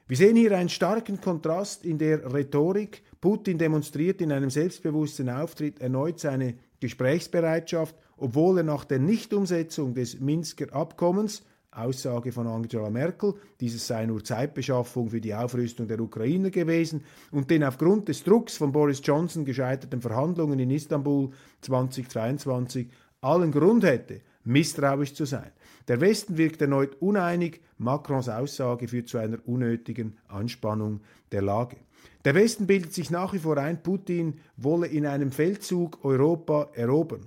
Wir 0.07 0.17
sehen 0.17 0.35
hier 0.35 0.57
einen 0.57 0.69
starken 0.69 1.21
Kontrast 1.21 1.85
in 1.85 1.99
der 1.99 2.33
Rhetorik. 2.33 3.03
Putin 3.21 3.59
demonstriert 3.59 4.21
in 4.21 4.31
einem 4.31 4.49
selbstbewussten 4.49 5.29
Auftritt 5.29 5.81
erneut 5.81 6.19
seine 6.19 6.55
Gesprächsbereitschaft, 6.79 7.95
obwohl 8.17 8.57
er 8.57 8.63
nach 8.63 8.85
der 8.85 8.97
Nichtumsetzung 8.97 9.93
des 9.93 10.19
Minsker 10.19 10.73
Abkommens 10.73 11.43
Aussage 11.81 12.31
von 12.31 12.47
Angela 12.47 12.89
Merkel, 12.89 13.33
dieses 13.59 13.87
sei 13.87 14.05
nur 14.05 14.23
Zeitbeschaffung 14.23 15.09
für 15.09 15.21
die 15.21 15.33
Aufrüstung 15.33 15.87
der 15.87 15.99
Ukrainer 15.99 16.49
gewesen 16.49 17.03
und 17.31 17.49
den 17.49 17.63
aufgrund 17.63 18.07
des 18.07 18.23
Drucks 18.23 18.57
von 18.57 18.71
Boris 18.71 19.01
Johnson 19.03 19.45
gescheiterten 19.45 20.01
Verhandlungen 20.01 20.59
in 20.59 20.71
Istanbul 20.71 21.31
2022 21.61 22.89
allen 23.21 23.51
Grund 23.51 23.83
hätte, 23.83 24.21
misstrauisch 24.43 25.13
zu 25.13 25.25
sein. 25.25 25.51
Der 25.87 26.01
Westen 26.01 26.37
wirkt 26.37 26.61
erneut 26.61 27.01
uneinig, 27.01 27.61
Macrons 27.77 28.29
Aussage 28.29 28.87
führt 28.87 29.07
zu 29.07 29.17
einer 29.17 29.39
unnötigen 29.45 30.17
Anspannung 30.27 31.01
der 31.31 31.41
Lage. 31.41 31.77
Der 32.25 32.35
Westen 32.35 32.67
bildet 32.67 32.93
sich 32.93 33.09
nach 33.09 33.33
wie 33.33 33.39
vor 33.39 33.57
ein, 33.57 33.81
Putin 33.81 34.39
wolle 34.57 34.87
in 34.87 35.05
einem 35.05 35.31
Feldzug 35.31 36.03
Europa 36.03 36.69
erobern. 36.73 37.25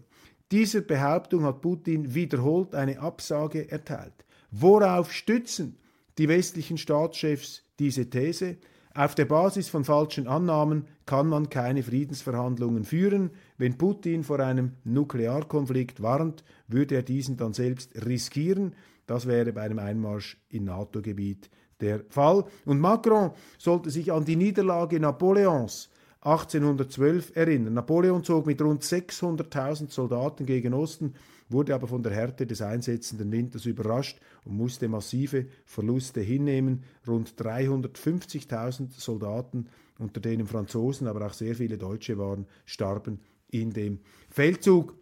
Dieser 0.51 0.83
Behauptung 0.83 1.45
hat 1.45 1.63
Putin 1.63 2.15
wiederholt 2.15 2.75
eine 2.75 3.01
Absage 3.01 3.71
erteilt. 3.71 4.22
Worauf 4.53 5.13
stützen 5.13 5.79
die 6.19 6.29
westlichen 6.29 6.77
Staatschefs 6.77 7.63
diese 7.79 8.11
These? 8.11 8.59
Auf 8.95 9.15
der 9.15 9.25
Basis 9.25 9.71
von 9.71 9.85
falschen 9.85 10.29
Annahmen 10.29 10.85
kann 11.07 11.27
man 11.27 11.49
keine 11.49 11.83
Friedensverhandlungen 11.83 12.85
führen. 12.85 13.31
Wenn 13.57 13.79
Putin 13.79 14.23
vor 14.23 14.39
einem 14.41 14.73
Nuklearkonflikt 14.85 16.03
warnt, 16.03 16.45
würde 16.69 16.97
er 16.97 17.03
diesen 17.03 17.39
dann 17.39 17.55
selbst 17.55 17.95
riskieren. 18.05 18.75
Das 19.07 19.27
wäre 19.27 19.55
bei 19.55 19.63
einem 19.63 19.79
Einmarsch 19.79 20.37
in 20.51 20.65
NATO-Gebiet 20.65 21.49
der 21.81 22.05
Fall. 22.11 22.45
Und 22.67 22.81
Macron 22.81 23.31
sollte 23.57 23.91
sich 23.91 24.13
an 24.13 24.27
die 24.27 24.37
Niederlage 24.37 25.01
Napoleons 25.01 25.89
1812 26.21 27.35
erinnern. 27.35 27.73
Napoleon 27.73 28.23
zog 28.23 28.45
mit 28.47 28.61
rund 28.61 28.83
600.000 28.83 29.91
Soldaten 29.91 30.45
gegen 30.45 30.75
Osten 30.75 31.15
wurde 31.53 31.75
aber 31.75 31.87
von 31.87 32.03
der 32.03 32.13
Härte 32.13 32.47
des 32.47 32.63
einsetzenden 32.63 33.31
Winters 33.31 33.67
überrascht 33.67 34.19
und 34.45 34.57
musste 34.57 34.89
massive 34.89 35.47
Verluste 35.65 36.21
hinnehmen. 36.21 36.83
Rund 37.07 37.35
350.000 37.39 38.91
Soldaten, 38.99 39.69
unter 39.99 40.21
denen 40.21 40.47
Franzosen, 40.47 41.07
aber 41.07 41.27
auch 41.27 41.35
sehr 41.35 41.55
viele 41.55 41.79
Deutsche 41.79 42.19
waren, 42.19 42.47
starben 42.65 43.21
in 43.51 43.73
dem 43.73 44.01
Feldzug. 44.31 44.95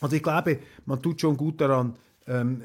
Also 0.00 0.16
ich 0.16 0.22
glaube, 0.22 0.58
man 0.86 1.02
tut 1.02 1.20
schon 1.20 1.36
gut 1.36 1.60
daran, 1.60 1.94
ähm, 2.26 2.62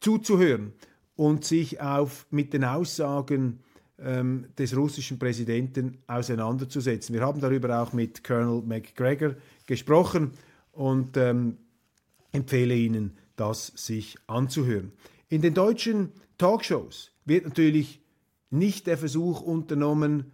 zuzuhören 0.00 0.72
und 1.14 1.44
sich 1.44 1.80
auf, 1.80 2.26
mit 2.30 2.52
den 2.52 2.64
Aussagen 2.64 3.60
ähm, 3.98 4.46
des 4.58 4.76
russischen 4.76 5.18
Präsidenten 5.18 5.98
auseinanderzusetzen. 6.06 7.14
Wir 7.14 7.22
haben 7.22 7.40
darüber 7.40 7.82
auch 7.82 7.92
mit 7.92 8.22
Colonel 8.22 8.62
McGregor 8.62 9.34
gesprochen 9.66 10.32
und 10.72 11.16
ähm, 11.16 11.56
empfehle 12.32 12.74
Ihnen, 12.74 13.16
das 13.36 13.66
sich 13.74 14.16
anzuhören. 14.26 14.92
In 15.28 15.42
den 15.42 15.54
deutschen 15.54 16.12
Talkshows 16.38 17.12
wird 17.24 17.44
natürlich 17.44 18.00
nicht 18.50 18.86
der 18.86 18.98
Versuch 18.98 19.40
unternommen, 19.40 20.32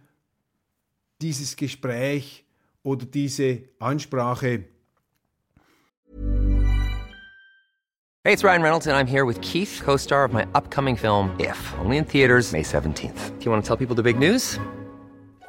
dieses 1.21 1.55
Gespräch 1.55 2.45
oder 2.83 3.05
diese 3.05 3.63
Ansprache 3.79 4.65
Hey, 8.25 8.31
it's 8.31 8.45
Ryan 8.45 8.61
Reynolds 8.61 8.87
and 8.87 8.95
I'm 8.95 9.05
here 9.05 9.25
with 9.25 9.41
Keith, 9.41 9.81
co-star 9.83 10.23
of 10.23 10.31
my 10.31 10.45
upcoming 10.55 10.95
film 10.95 11.35
If, 11.41 11.57
only 11.79 11.97
in 11.97 12.05
theaters 12.05 12.53
May 12.53 12.63
17th. 12.63 13.37
Do 13.37 13.43
you 13.43 13.51
want 13.51 13.65
to 13.65 13.67
tell 13.67 13.75
people 13.75 13.97
the 13.97 14.01
big 14.01 14.17
news? 14.17 14.57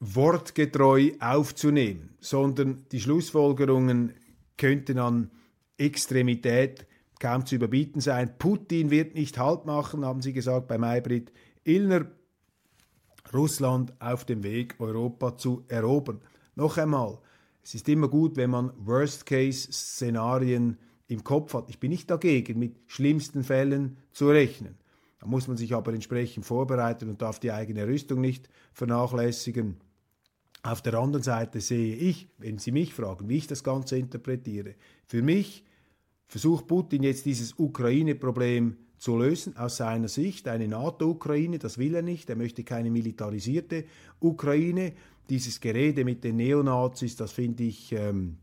Wortgetreu 0.00 1.12
aufzunehmen, 1.20 2.14
sondern 2.20 2.84
die 2.90 3.00
Schlussfolgerungen 3.00 4.14
könnten 4.56 4.98
an 4.98 5.30
Extremität 5.76 6.86
kaum 7.18 7.46
zu 7.46 7.54
überbieten 7.54 8.00
sein. 8.00 8.36
Putin 8.38 8.90
wird 8.90 9.14
nicht 9.14 9.38
Halt 9.38 9.66
machen, 9.66 10.04
haben 10.04 10.22
sie 10.22 10.32
gesagt 10.32 10.68
bei 10.68 10.78
Maybrit 10.78 11.32
Illner. 11.64 12.06
Russland 13.32 13.92
auf 14.00 14.24
dem 14.24 14.42
Weg, 14.42 14.76
Europa 14.80 15.36
zu 15.36 15.64
erobern. 15.68 16.20
Noch 16.56 16.78
einmal, 16.78 17.18
es 17.62 17.74
ist 17.74 17.88
immer 17.88 18.08
gut, 18.08 18.36
wenn 18.36 18.50
man 18.50 18.72
Worst-Case-Szenarien 18.76 20.78
im 21.06 21.22
Kopf 21.22 21.54
hat. 21.54 21.68
Ich 21.68 21.78
bin 21.78 21.90
nicht 21.90 22.10
dagegen, 22.10 22.58
mit 22.58 22.80
schlimmsten 22.86 23.44
Fällen 23.44 23.98
zu 24.10 24.30
rechnen. 24.30 24.78
Da 25.20 25.26
muss 25.26 25.46
man 25.46 25.56
sich 25.56 25.74
aber 25.74 25.92
entsprechend 25.92 26.46
vorbereiten 26.46 27.08
und 27.08 27.22
darf 27.22 27.38
die 27.38 27.52
eigene 27.52 27.86
Rüstung 27.86 28.20
nicht 28.20 28.48
vernachlässigen. 28.72 29.76
Auf 30.62 30.82
der 30.82 30.94
anderen 30.94 31.22
Seite 31.22 31.60
sehe 31.60 31.96
ich, 31.96 32.28
wenn 32.38 32.58
Sie 32.58 32.70
mich 32.70 32.92
fragen, 32.92 33.28
wie 33.28 33.38
ich 33.38 33.46
das 33.46 33.64
Ganze 33.64 33.96
interpretiere, 33.96 34.74
für 35.06 35.22
mich 35.22 35.64
versucht 36.26 36.66
Putin 36.66 37.02
jetzt 37.02 37.24
dieses 37.26 37.58
Ukraine-Problem 37.58 38.76
zu 38.98 39.16
lösen 39.16 39.56
aus 39.56 39.78
seiner 39.78 40.08
Sicht. 40.08 40.46
Eine 40.46 40.68
NATO-Ukraine, 40.68 41.58
das 41.58 41.78
will 41.78 41.94
er 41.94 42.02
nicht. 42.02 42.28
Er 42.28 42.36
möchte 42.36 42.62
keine 42.62 42.90
militarisierte 42.90 43.84
Ukraine. 44.20 44.92
Dieses 45.30 45.60
Gerede 45.60 46.04
mit 46.04 46.22
den 46.22 46.36
Neonazis, 46.36 47.16
das 47.16 47.32
finde 47.32 47.64
ich 47.64 47.92
ähm, 47.92 48.36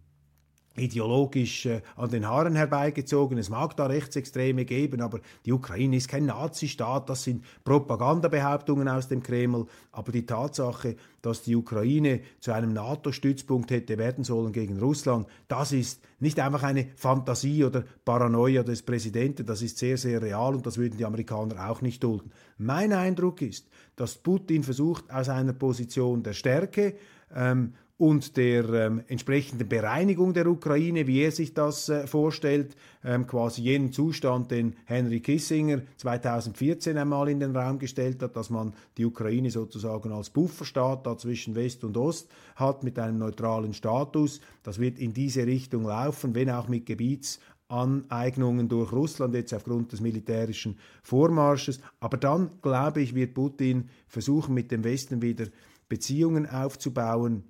ideologisch 0.78 1.66
äh, 1.66 1.82
an 1.96 2.10
den 2.10 2.28
Haaren 2.28 2.56
herbeigezogen. 2.56 3.38
Es 3.38 3.50
mag 3.50 3.76
da 3.76 3.88
Rechtsextreme 3.88 4.66
geben, 4.66 5.02
aber 5.02 5.20
die 5.46 5.54
Ukraine 5.54 5.98
ist 5.98 6.08
kein 6.08 6.26
Nazistaat. 6.26 7.10
Das 7.10 7.24
sind 7.24 7.44
Propagandabehauptungen 7.64 8.88
aus 8.88 9.08
dem 9.08 9.24
Kreml. 9.24 9.66
Aber 9.92 10.12
die 10.12 10.26
Tatsache, 10.26 10.96
dass 11.22 11.44
die 11.44 11.56
Ukraine 11.56 12.22
zu 12.40 12.52
einem 12.52 12.74
NATO-Stützpunkt 12.74 13.72
hätte 13.72 13.98
werden 13.98 14.24
sollen 14.24 14.54
gegen 14.54 14.80
Russland, 14.80 15.28
das 15.48 15.72
ist 15.72 16.02
nicht 16.20 16.40
einfach 16.40 16.64
eine 16.64 16.88
Fantasie 16.96 17.64
oder 17.64 17.84
Paranoia 18.06 18.64
des 18.64 18.84
Präsidenten. 18.84 19.46
Das 19.46 19.62
ist 19.62 19.78
sehr, 19.78 19.98
sehr 19.98 20.22
real 20.22 20.56
und 20.56 20.66
das 20.66 20.78
würden 20.78 20.98
die 20.98 21.06
Amerikaner 21.06 21.70
auch 21.70 21.82
nicht 21.82 22.04
dulden. 22.04 22.32
Mein 22.58 22.94
Eindruck 22.94 23.42
ist, 23.42 23.68
dass 23.96 24.16
Putin 24.16 24.64
versucht, 24.64 25.12
aus 25.12 25.30
einer 25.30 25.54
Position 25.54 26.24
der 26.24 26.34
Stärke 26.34 26.96
ähm, 27.36 27.74
und 27.98 28.38
der 28.38 28.70
ähm, 28.70 29.04
entsprechenden 29.08 29.68
Bereinigung 29.68 30.34
der 30.34 30.46
Ukraine, 30.46 31.08
wie 31.08 31.22
er 31.22 31.32
sich 31.32 31.56
das 31.56 31.90
äh, 31.90 32.06
vorstellt, 32.06 32.76
ähm, 33.04 33.26
quasi 33.26 33.64
jenen 33.64 33.92
Zustand, 33.92 34.52
den 34.52 34.76
Henry 34.86 35.20
Kissinger 35.20 35.82
2014 35.98 36.96
einmal 36.96 37.28
in 37.28 37.40
den 37.40 37.56
Raum 37.56 37.80
gestellt 37.80 38.22
hat, 38.22 38.36
dass 38.36 38.52
man 38.52 38.74
die 38.98 39.06
Ukraine 39.06 39.50
sozusagen 39.50 40.12
als 40.12 40.30
Bufferstaat 40.30 41.08
da 41.08 41.18
zwischen 41.18 41.56
West 41.56 41.84
und 41.84 41.98
Ost 41.98 42.30
hat 42.56 42.84
mit 42.84 43.00
einem 43.00 43.18
neutralen 43.18 43.74
Status. 43.74 44.42
Das 44.62 44.78
wird 44.78 45.00
in 45.00 45.14
diese 45.14 45.48
Richtung 45.48 45.86
laufen, 45.86 46.36
wenn 46.36 46.52
auch 46.52 46.68
mit 46.68 46.86
Gebietsaneignungen 46.86 48.70
durch 48.70 48.92
Russland 48.92 49.34
jetzt 49.34 49.56
aufgrund 49.56 49.92
des 49.92 50.02
militärischen 50.02 50.78
Vormarsches. 51.02 51.80
Aber 52.00 52.18
dann, 52.18 52.52
glaube 52.62 53.02
ich, 53.02 53.16
wird 53.16 53.34
Putin 53.34 53.90
versuchen, 54.08 54.54
mit 54.54 54.70
dem 54.70 54.84
Westen 54.84 55.24
wieder 55.24 55.48
Beziehungen 55.90 56.48
aufzubauen, 56.48 57.44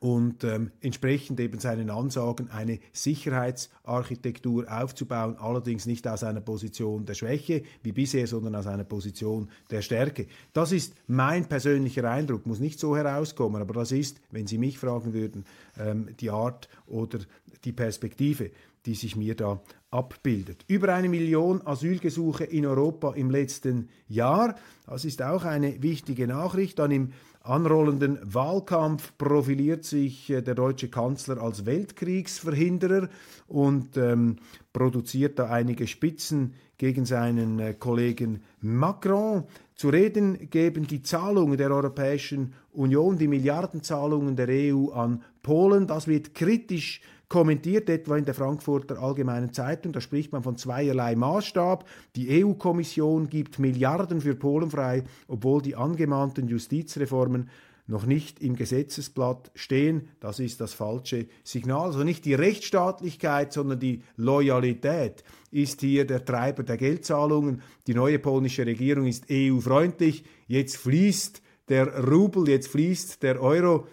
und 0.00 0.44
ähm, 0.44 0.70
entsprechend 0.80 1.40
eben 1.40 1.58
seinen 1.58 1.90
Ansagen 1.90 2.50
eine 2.50 2.78
Sicherheitsarchitektur 2.92 4.66
aufzubauen, 4.70 5.36
allerdings 5.38 5.86
nicht 5.86 6.06
aus 6.06 6.22
einer 6.22 6.40
Position 6.40 7.06
der 7.06 7.14
Schwäche 7.14 7.62
wie 7.82 7.92
bisher, 7.92 8.26
sondern 8.26 8.54
aus 8.54 8.66
einer 8.66 8.84
Position 8.84 9.48
der 9.70 9.82
Stärke. 9.82 10.26
Das 10.52 10.72
ist 10.72 10.94
mein 11.06 11.46
persönlicher 11.46 12.10
Eindruck, 12.10 12.46
muss 12.46 12.60
nicht 12.60 12.78
so 12.78 12.96
herauskommen, 12.96 13.62
aber 13.62 13.74
das 13.74 13.92
ist, 13.92 14.20
wenn 14.30 14.46
Sie 14.46 14.58
mich 14.58 14.78
fragen 14.78 15.14
würden, 15.14 15.44
ähm, 15.78 16.08
die 16.20 16.30
Art 16.30 16.68
oder 16.86 17.18
die 17.64 17.72
Perspektive, 17.72 18.50
die 18.86 18.94
sich 18.94 19.16
mir 19.16 19.34
da 19.34 19.60
abbildet. 19.90 20.64
Über 20.68 20.94
eine 20.94 21.08
Million 21.08 21.66
Asylgesuche 21.66 22.44
in 22.44 22.66
Europa 22.66 23.12
im 23.14 23.30
letzten 23.30 23.88
Jahr. 24.08 24.54
Das 24.86 25.04
ist 25.04 25.22
auch 25.22 25.44
eine 25.44 25.82
wichtige 25.82 26.26
Nachricht. 26.26 26.78
Dann 26.78 26.90
im 26.90 27.12
anrollenden 27.42 28.18
Wahlkampf 28.22 29.16
profiliert 29.18 29.84
sich 29.84 30.30
äh, 30.30 30.42
der 30.42 30.54
deutsche 30.54 30.88
Kanzler 30.88 31.40
als 31.40 31.64
Weltkriegsverhinderer 31.66 33.08
und 33.46 33.96
ähm, 33.96 34.36
produziert 34.72 35.38
da 35.38 35.48
einige 35.48 35.86
Spitzen 35.86 36.54
gegen 36.78 37.04
seinen 37.04 37.58
äh, 37.58 37.74
Kollegen 37.74 38.42
Macron. 38.60 39.44
Zu 39.74 39.90
reden 39.90 40.50
geben 40.50 40.86
die 40.86 41.02
Zahlungen 41.02 41.56
der 41.56 41.70
Europäischen 41.70 42.54
Union, 42.72 43.18
die 43.18 43.28
Milliardenzahlungen 43.28 44.36
der 44.36 44.48
EU 44.48 44.90
an 44.90 45.22
Polen. 45.42 45.86
Das 45.86 46.08
wird 46.08 46.34
kritisch 46.34 47.00
kommentiert, 47.28 47.88
etwa 47.88 48.16
in 48.16 48.24
der 48.24 48.34
Frankfurter 48.34 49.00
Allgemeinen 49.02 49.52
Zeitung. 49.52 49.92
Da 49.92 50.00
spricht 50.00 50.32
man 50.32 50.42
von 50.42 50.56
zweierlei 50.56 51.16
Maßstab. 51.16 51.88
Die 52.14 52.44
EU-Kommission 52.44 53.28
gibt 53.28 53.58
Milliarden 53.58 54.20
für 54.20 54.34
Polen 54.34 54.70
frei, 54.70 55.04
obwohl 55.28 55.62
die 55.62 55.76
angemahnten 55.76 56.48
Justizreformen 56.48 57.50
noch 57.88 58.04
nicht 58.04 58.40
im 58.40 58.56
Gesetzesblatt 58.56 59.50
stehen. 59.54 60.08
Das 60.20 60.40
ist 60.40 60.60
das 60.60 60.74
falsche 60.74 61.26
Signal. 61.44 61.86
Also 61.86 62.02
nicht 62.02 62.24
die 62.24 62.34
Rechtsstaatlichkeit, 62.34 63.52
sondern 63.52 63.78
die 63.78 64.02
Loyalität 64.16 65.22
ist 65.50 65.80
hier 65.80 66.04
der 66.04 66.24
Treiber 66.24 66.62
der 66.64 66.76
Geldzahlungen. 66.76 67.62
Die 67.86 67.94
neue 67.94 68.18
polnische 68.18 68.66
Regierung 68.66 69.06
ist 69.06 69.26
EU-freundlich. 69.30 70.24
Jetzt 70.48 70.76
fließt 70.78 71.42
der 71.68 72.08
Rubel, 72.08 72.48
jetzt 72.48 72.68
fließt 72.68 73.22
der 73.22 73.40
Euro 73.40 73.86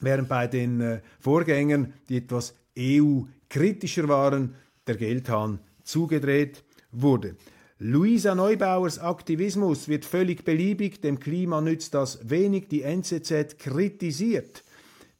während 0.00 0.28
bei 0.28 0.46
den 0.46 0.80
äh, 0.80 1.00
Vorgängern, 1.18 1.92
die 2.08 2.18
etwas 2.18 2.54
EU-kritischer 2.78 4.08
waren, 4.08 4.54
der 4.86 4.96
Geldhahn 4.96 5.60
zugedreht 5.84 6.64
wurde. 6.90 7.36
Luisa 7.78 8.34
Neubauers 8.34 8.98
Aktivismus 8.98 9.88
wird 9.88 10.04
völlig 10.04 10.44
beliebig, 10.44 11.00
dem 11.00 11.18
Klima 11.18 11.60
nützt 11.60 11.94
das 11.94 12.28
wenig. 12.28 12.68
Die 12.68 12.82
NZZ 12.82 13.58
kritisiert 13.58 14.62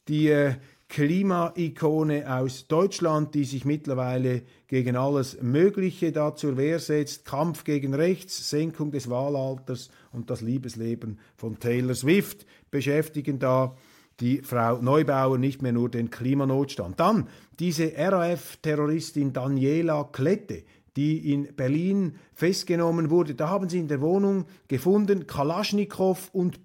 die 0.08 0.28
äh, 0.28 0.56
Klimaikone 0.90 2.30
aus 2.36 2.66
Deutschland, 2.66 3.34
die 3.34 3.44
sich 3.44 3.64
mittlerweile 3.64 4.42
gegen 4.66 4.96
alles 4.96 5.40
Mögliche 5.40 6.10
da 6.10 6.34
zur 6.34 6.56
Wehr 6.56 6.80
setzt. 6.80 7.24
Kampf 7.24 7.62
gegen 7.62 7.94
Rechts, 7.94 8.50
Senkung 8.50 8.90
des 8.90 9.08
Wahlalters 9.08 9.88
und 10.12 10.30
das 10.30 10.40
Liebesleben 10.40 11.20
von 11.36 11.60
Taylor 11.60 11.94
Swift 11.94 12.44
beschäftigen 12.72 13.38
da 13.38 13.76
die 14.20 14.42
Frau 14.42 14.80
Neubauer 14.80 15.38
nicht 15.38 15.62
mehr 15.62 15.72
nur 15.72 15.88
den 15.88 16.10
Klimanotstand. 16.10 17.00
Dann 17.00 17.28
diese 17.58 17.92
RAF-Terroristin 17.96 19.32
Daniela 19.32 20.04
Klette, 20.12 20.64
die 20.96 21.32
in 21.32 21.54
Berlin 21.54 22.16
festgenommen 22.34 23.10
wurde. 23.10 23.34
Da 23.34 23.48
haben 23.48 23.68
sie 23.68 23.78
in 23.78 23.88
der 23.88 24.00
Wohnung 24.00 24.46
gefunden 24.68 25.26
Kalaschnikow 25.26 26.30
und 26.32 26.62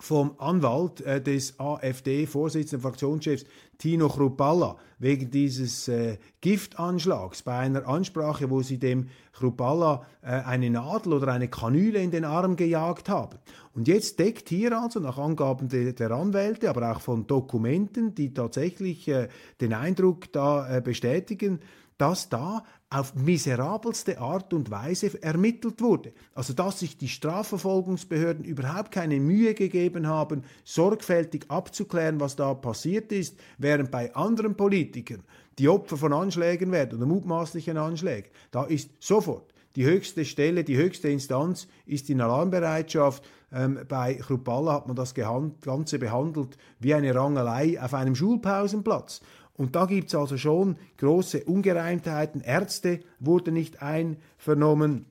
vom 0.00 0.34
Anwalt 0.38 1.00
äh, 1.00 1.20
des 1.20 1.58
AfD-Vorsitzenden 1.58 2.82
Fraktionschefs 2.82 3.44
Tino 3.78 4.08
Chrupalla 4.08 4.76
wegen 4.98 5.30
dieses 5.30 5.88
äh, 5.88 6.18
Giftanschlags 6.40 7.42
bei 7.42 7.58
einer 7.58 7.86
Ansprache, 7.86 8.48
wo 8.50 8.62
sie 8.62 8.78
dem 8.78 9.08
Chrupalla 9.32 10.06
äh, 10.22 10.28
eine 10.28 10.70
Nadel 10.70 11.12
oder 11.12 11.32
eine 11.32 11.48
Kanüle 11.48 12.02
in 12.02 12.10
den 12.10 12.24
Arm 12.24 12.56
gejagt 12.56 13.08
haben. 13.08 13.38
Und 13.74 13.88
jetzt 13.88 14.18
deckt 14.18 14.48
hier 14.48 14.80
also 14.80 15.00
nach 15.00 15.18
Angaben 15.18 15.68
de, 15.68 15.92
der 15.92 16.10
Anwälte, 16.10 16.70
aber 16.70 16.92
auch 16.92 17.00
von 17.00 17.26
Dokumenten, 17.26 18.14
die 18.14 18.32
tatsächlich 18.32 19.06
äh, 19.08 19.28
den 19.60 19.74
Eindruck 19.74 20.32
da 20.32 20.76
äh, 20.76 20.80
bestätigen, 20.80 21.60
dass 21.98 22.28
da 22.28 22.62
auf 22.88 23.14
miserabelste 23.14 24.18
Art 24.20 24.52
und 24.54 24.70
Weise 24.70 25.20
ermittelt 25.22 25.82
wurde. 25.82 26.12
Also 26.34 26.52
dass 26.52 26.80
sich 26.80 26.96
die 26.96 27.08
Strafverfolgungsbehörden 27.08 28.44
überhaupt 28.44 28.92
keine 28.92 29.18
Mühe 29.18 29.54
gegeben 29.54 30.06
haben, 30.06 30.44
sorgfältig 30.64 31.46
abzuklären, 31.48 32.20
was 32.20 32.36
da 32.36 32.54
passiert 32.54 33.10
ist, 33.10 33.38
während 33.58 33.90
bei 33.90 34.14
anderen 34.14 34.56
Politikern 34.56 35.22
die 35.58 35.68
Opfer 35.68 35.96
von 35.96 36.12
Anschlägen 36.12 36.70
werden 36.70 36.98
oder 36.98 37.06
mutmaßlichen 37.06 37.76
Anschlägen, 37.76 38.30
da 38.50 38.64
ist 38.64 38.90
sofort 39.00 39.52
die 39.76 39.84
höchste 39.84 40.24
Stelle, 40.24 40.64
die 40.64 40.76
höchste 40.76 41.08
Instanz 41.08 41.68
ist 41.84 42.08
in 42.08 42.20
Alarmbereitschaft. 42.22 43.22
Ähm, 43.52 43.78
bei 43.86 44.14
Chrupalla 44.14 44.72
hat 44.72 44.86
man 44.86 44.96
das 44.96 45.14
Ganze 45.14 45.98
behandelt 45.98 46.56
wie 46.80 46.94
eine 46.94 47.14
Rangelei 47.14 47.80
auf 47.80 47.92
einem 47.92 48.14
Schulpausenplatz. 48.14 49.20
Und 49.56 49.74
da 49.74 49.86
gibt 49.86 50.08
es 50.08 50.14
also 50.14 50.36
schon 50.36 50.76
große 50.98 51.44
Ungereimtheiten. 51.44 52.40
Ärzte 52.42 53.00
wurden 53.20 53.54
nicht 53.54 53.82
einvernommen. 53.82 55.06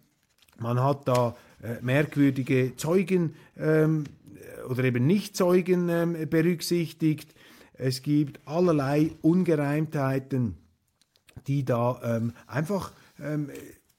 Man 0.60 0.82
hat 0.82 1.08
da 1.08 1.36
äh, 1.62 1.82
merkwürdige 1.82 2.76
Zeugen 2.76 3.36
ähm, 3.58 4.06
oder 4.70 4.84
eben 4.84 5.06
Nicht-Zeugen 5.08 5.90
ähm, 5.90 6.30
berücksichtigt. 6.30 7.34
Es 7.74 8.04
gibt 8.04 8.40
allerlei 8.48 9.12
Ungereimtheiten, 9.22 10.56
die 11.48 11.66
da 11.66 12.00
ähm, 12.04 12.34
einfach 12.48 12.92
ähm, 13.20 13.50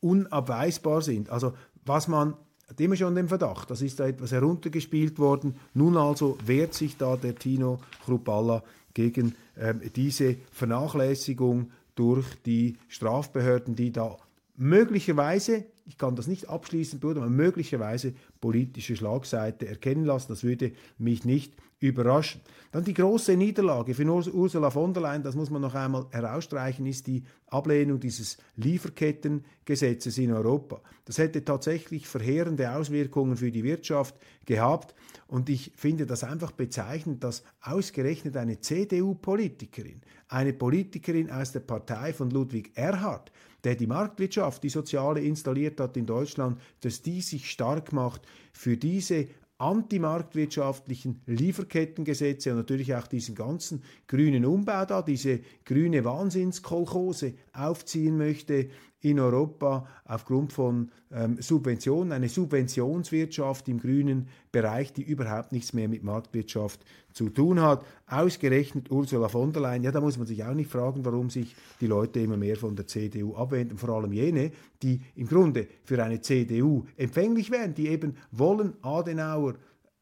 unabweisbar 0.00 1.02
sind. 1.02 1.30
Also 1.30 1.54
was 1.84 2.08
man 2.08 2.34
hat 2.68 2.80
immer 2.80 2.96
schon 2.96 3.14
den 3.14 3.28
Verdacht, 3.28 3.70
das 3.70 3.80
ist 3.80 4.00
da 4.00 4.06
etwas 4.06 4.32
heruntergespielt 4.32 5.18
worden. 5.18 5.56
Nun 5.74 5.96
also 5.96 6.36
wehrt 6.44 6.74
sich 6.74 6.96
da 6.96 7.16
der 7.16 7.36
Tino 7.36 7.78
Chrupalla 8.04 8.62
gegen 8.96 9.34
ähm, 9.58 9.82
diese 9.94 10.36
Vernachlässigung 10.52 11.70
durch 11.96 12.26
die 12.46 12.78
Strafbehörden, 12.88 13.76
die 13.76 13.92
da 13.92 14.16
möglicherweise, 14.56 15.66
ich 15.84 15.98
kann 15.98 16.16
das 16.16 16.26
nicht 16.26 16.48
abschließend 16.48 17.02
beurteilen, 17.02 17.26
aber 17.26 17.34
möglicherweise 17.34 18.14
politische 18.40 18.96
Schlagseite 18.96 19.68
erkennen 19.68 20.06
lassen. 20.06 20.28
Das 20.30 20.44
würde 20.44 20.72
mich 20.96 21.26
nicht 21.26 21.52
überraschen. 21.78 22.40
Dann 22.72 22.84
die 22.84 22.94
große 22.94 23.36
Niederlage 23.36 23.94
für 23.94 24.04
Ursula 24.04 24.70
von 24.70 24.92
der 24.92 25.02
Leyen, 25.02 25.22
das 25.22 25.34
muss 25.34 25.50
man 25.50 25.62
noch 25.62 25.74
einmal 25.74 26.06
herausstreichen, 26.10 26.86
ist 26.86 27.06
die 27.06 27.22
Ablehnung 27.48 28.00
dieses 28.00 28.38
Lieferkettengesetzes 28.56 30.18
in 30.18 30.32
Europa. 30.32 30.80
Das 31.04 31.18
hätte 31.18 31.44
tatsächlich 31.44 32.06
verheerende 32.06 32.70
Auswirkungen 32.72 33.36
für 33.36 33.50
die 33.50 33.64
Wirtschaft 33.64 34.14
gehabt. 34.46 34.94
Und 35.26 35.48
ich 35.48 35.72
finde 35.76 36.06
das 36.06 36.24
einfach 36.24 36.52
bezeichnend, 36.52 37.22
dass 37.24 37.44
ausgerechnet 37.60 38.36
eine 38.36 38.60
CDU-Politikerin, 38.60 40.00
eine 40.28 40.52
Politikerin 40.52 41.30
aus 41.30 41.52
der 41.52 41.60
Partei 41.60 42.12
von 42.12 42.30
Ludwig 42.30 42.72
Erhard, 42.74 43.32
der 43.64 43.74
die 43.74 43.86
Marktwirtschaft, 43.86 44.62
die 44.62 44.68
soziale 44.68 45.20
installiert 45.20 45.80
hat 45.80 45.96
in 45.96 46.06
Deutschland, 46.06 46.60
dass 46.80 47.02
die 47.02 47.20
sich 47.20 47.50
stark 47.50 47.92
macht 47.92 48.22
für 48.52 48.76
diese 48.76 49.28
antimarktwirtschaftlichen 49.58 51.22
Lieferkettengesetze 51.26 52.50
und 52.50 52.58
natürlich 52.58 52.94
auch 52.94 53.06
diesen 53.06 53.34
ganzen 53.34 53.82
grünen 54.06 54.44
Umbau 54.44 54.84
da, 54.84 55.02
diese 55.02 55.40
grüne 55.64 56.04
Wahnsinnskolchose 56.04 57.34
aufziehen 57.52 58.18
möchte 58.18 58.68
in 59.10 59.20
Europa 59.20 59.86
aufgrund 60.04 60.52
von 60.52 60.90
ähm, 61.12 61.40
Subventionen, 61.40 62.12
eine 62.12 62.28
Subventionswirtschaft 62.28 63.68
im 63.68 63.78
grünen 63.78 64.28
Bereich, 64.50 64.92
die 64.92 65.02
überhaupt 65.02 65.52
nichts 65.52 65.72
mehr 65.72 65.88
mit 65.88 66.02
Marktwirtschaft 66.02 66.84
zu 67.12 67.28
tun 67.28 67.60
hat. 67.60 67.84
Ausgerechnet 68.08 68.90
Ursula 68.90 69.28
von 69.28 69.52
der 69.52 69.62
Leyen, 69.62 69.84
ja, 69.84 69.92
da 69.92 70.00
muss 70.00 70.18
man 70.18 70.26
sich 70.26 70.42
auch 70.42 70.54
nicht 70.54 70.70
fragen, 70.70 71.04
warum 71.04 71.30
sich 71.30 71.54
die 71.80 71.86
Leute 71.86 72.20
immer 72.20 72.36
mehr 72.36 72.56
von 72.56 72.74
der 72.74 72.88
CDU 72.88 73.36
abwenden, 73.36 73.78
vor 73.78 73.90
allem 73.90 74.12
jene, 74.12 74.50
die 74.82 75.00
im 75.14 75.28
Grunde 75.28 75.68
für 75.84 76.02
eine 76.02 76.20
CDU 76.20 76.84
empfänglich 76.96 77.52
wären, 77.52 77.74
die 77.74 77.88
eben 77.88 78.16
wollen 78.32 78.74
Adenauer, 78.82 79.54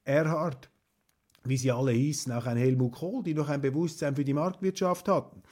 Erhard, 0.05 0.71
wie 1.45 1.59
sie 1.59 1.73
alle 1.73 1.93
hießen, 1.93 2.33
auch 2.33 2.47
ein 2.47 2.57
Helmut 2.57 2.93
Kohl, 2.93 3.23
die 3.23 3.35
noch 3.35 3.51
ein 3.51 3.61
Bewusstsein 3.61 4.17
für 4.17 4.25
die 4.25 4.35
Marktwirtschaft 4.35 5.09
hatten. 5.09 5.43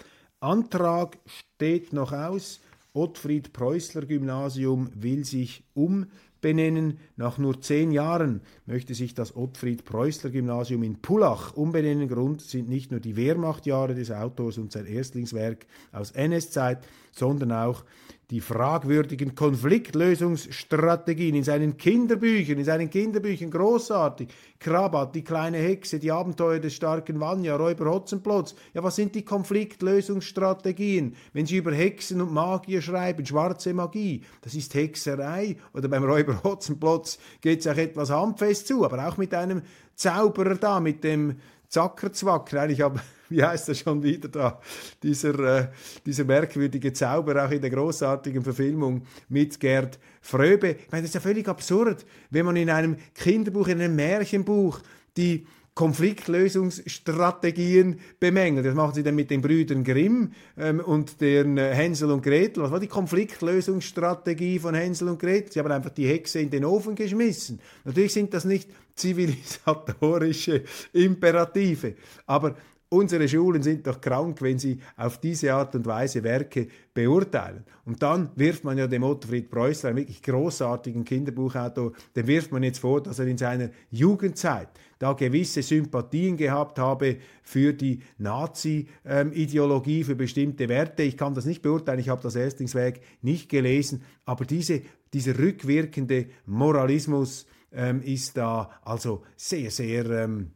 Antrag 0.41 1.19
steht 1.27 1.93
noch 1.93 2.12
aus. 2.12 2.61
Ottfried 2.95 3.55
Preußler 3.55 4.05
Gymnasium 4.05 4.91
will 4.95 5.25
sich 5.25 5.65
umbenennen. 5.73 6.99
Nach 7.17 7.39
nur 7.39 7.61
zehn 7.63 7.91
Jahren 7.91 8.43
möchte 8.67 8.95
sich 8.95 9.15
das 9.15 9.35
Ottfried 9.35 9.87
Preußler 9.87 10.29
Gymnasium 10.29 10.83
in 10.83 11.01
Pullach 11.01 11.55
umbenennen. 11.55 12.07
Grund 12.09 12.43
sind 12.43 12.69
nicht 12.69 12.91
nur 12.91 13.01
die 13.01 13.17
Wehrmachtjahre 13.17 13.95
des 13.95 14.11
Autors 14.11 14.59
und 14.59 14.73
sein 14.73 14.85
Erstlingswerk 14.85 15.67
aus 15.91 16.11
NS-Zeit, 16.11 16.87
sondern 17.13 17.53
auch 17.53 17.85
die 18.33 18.40
fragwürdigen 18.40 19.35
Konfliktlösungsstrategien 19.35 21.35
in 21.35 21.45
seinen 21.45 21.77
Kinderbüchern, 21.77 22.59
in 22.59 22.64
seinen 22.64 22.88
Kinderbüchern 22.88 23.51
großartig. 23.51 24.29
Krabat, 24.59 25.14
die 25.14 25.23
kleine 25.23 25.59
Hexe, 25.59 25.99
die 25.99 26.11
Abenteuer 26.11 26.59
des 26.59 26.73
starken 26.73 27.21
Vanya, 27.21 27.57
Räuber 27.57 27.90
Hotzenplotz. 27.90 28.55
Ja, 28.73 28.83
was 28.83 28.97
sind 28.97 29.14
die 29.14 29.27
Konfliktlösungsstrategien? 29.27 31.14
Wenn 31.35 31.45
Sie 31.45 31.59
über 31.59 31.73
Hexen 31.73 32.23
und 32.23 32.33
Magier 32.33 32.81
schreiben, 32.81 33.27
schwarze 33.27 33.75
Magie, 33.75 34.23
das 34.40 34.55
ist 34.55 34.73
Hexerei. 34.73 35.59
Oder 35.75 35.88
beim 35.88 36.05
Räuber 36.05 36.42
Hotzenplotz 36.42 37.18
geht 37.42 37.61
es 37.61 37.66
auch 37.66 37.77
etwas 37.77 38.09
handfest 38.09 38.66
zu, 38.66 38.83
aber 38.83 39.07
auch 39.07 39.18
mit 39.18 39.35
einem 39.35 39.61
Zauberer 39.95 40.55
da, 40.55 40.81
mit 40.81 41.05
dem 41.05 41.37
Zackerzwacker. 41.73 42.69
Ich 42.69 42.83
habe 42.83 43.01
wie 43.31 43.43
heißt 43.43 43.71
er 43.71 43.75
schon 43.75 44.03
wieder 44.03 44.29
da, 44.29 44.61
dieser, 45.03 45.39
äh, 45.39 45.69
dieser 46.05 46.25
merkwürdige 46.25 46.93
Zauber 46.93 47.45
auch 47.45 47.51
in 47.51 47.63
der 47.63 47.71
großartigen 47.71 48.43
Verfilmung 48.43 49.07
mit 49.29 49.59
Gerd 49.59 49.99
Fröbe. 50.21 50.73
Ich 50.73 50.93
meine, 50.93 51.03
das 51.03 51.11
ist 51.11 51.15
ja 51.15 51.21
völlig 51.21 51.49
absurd, 51.49 52.05
wenn 52.31 52.45
man 52.45 52.57
in 52.57 52.71
einem 52.71 52.97
Kinderbuch, 53.15 53.69
in 53.69 53.81
einem 53.81 53.97
Märchenbuch 53.97 54.81
die 55.17 55.47
Konfliktlösungsstrategien 55.75 57.99
bemängelt. 58.21 58.67
Das 58.67 58.75
machen 58.75 58.93
sie 58.93 59.03
dann 59.03 59.15
mit 59.15 59.31
den 59.31 59.41
Brüdern 59.41 59.85
Grimm 59.85 60.33
ähm, 60.59 60.81
und 60.81 61.23
den 61.23 61.57
äh, 61.57 61.75
Hänsel 61.75 62.11
und 62.11 62.23
Gretel. 62.23 62.63
Was 62.63 62.71
war 62.71 62.81
die 62.81 62.89
Konfliktlösungsstrategie 62.89 64.59
von 64.59 64.75
Hänsel 64.75 65.09
und 65.09 65.19
Gretel? 65.19 65.51
Sie 65.51 65.59
haben 65.59 65.73
einfach 65.73 65.89
die 65.89 66.07
Hexe 66.07 66.41
in 66.41 66.51
den 66.51 66.67
Ofen 66.67 66.95
geschmissen. 66.95 67.59
Natürlich 67.85 68.13
sind 68.13 68.35
das 68.35 68.45
nicht 68.45 68.69
zivilisatorische 68.95 70.63
Imperative, 70.93 71.95
aber 72.27 72.57
Unsere 72.93 73.27
Schulen 73.27 73.63
sind 73.63 73.87
doch 73.87 74.03
krank, 74.03 74.43
wenn 74.43 74.59
sie 74.59 74.79
auf 74.99 75.17
diese 75.17 75.55
Art 75.55 75.75
und 75.75 75.87
Weise 75.87 76.23
Werke 76.23 76.69
beurteilen. 76.93 77.65
Und 77.87 78.03
dann 78.03 78.29
wirft 78.37 78.65
man 78.65 78.77
ja 78.77 78.87
dem 78.87 79.03
Ottfried 79.03 79.51
Preußler, 79.51 79.89
einem 79.89 79.97
wirklich 80.01 80.23
großartigen 80.23 81.03
Kinderbuchautor, 81.03 81.93
dem 82.15 82.27
wirft 82.27 82.53
man 82.53 82.63
jetzt 82.63 82.81
vor, 82.81 83.03
dass 83.03 83.19
er 83.19 83.27
in 83.29 83.39
seiner 83.39 83.71
Jugendzeit 83.91 84.69
da 84.99 85.15
gewisse 85.15 85.63
Sympathien 85.63 86.37
gehabt 86.37 86.79
habe 86.79 87.17
für 87.43 87.73
die 87.73 88.01
Nazi-Ideologie, 88.19 90.05
für 90.05 90.15
bestimmte 90.15 90.69
Werte. 90.69 91.03
Ich 91.03 91.17
kann 91.17 91.33
das 91.33 91.47
nicht 91.47 91.63
beurteilen, 91.63 91.99
ich 91.99 92.11
habe 92.11 92.23
das 92.23 92.37
Erstlingswerk 92.37 93.01
nicht 93.23 93.49
gelesen, 93.49 94.03
aber 94.27 94.45
diese, 94.45 94.83
dieser 95.15 95.39
rückwirkende 95.39 96.27
Moralismus 96.45 97.47
ähm, 97.73 98.03
ist 98.03 98.37
da 98.37 98.71
also 98.85 99.25
sehr, 99.37 99.71
sehr... 99.71 100.09
Ähm, 100.11 100.53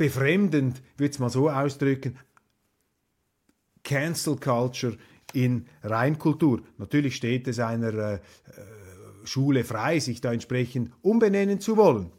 befremdend, 0.00 0.80
würde 0.96 1.12
es 1.12 1.18
mal 1.18 1.28
so 1.28 1.50
ausdrücken, 1.50 2.16
Cancel 3.84 4.36
Culture 4.36 4.96
in 5.34 5.66
Reinkultur. 5.82 6.62
Natürlich 6.78 7.16
steht 7.16 7.46
es 7.48 7.58
einer 7.58 7.92
äh, 7.92 8.14
äh, 8.14 8.20
Schule 9.24 9.62
frei, 9.62 10.00
sich 10.00 10.22
da 10.22 10.32
entsprechend 10.32 10.90
umbenennen 11.02 11.60
zu 11.60 11.76
wollen. 11.76 12.10